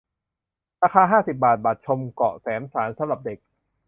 [0.83, 3.37] ราคา ห้าสิบ บาท บัตรชมเกาะแสมสารสำหรับเด็ก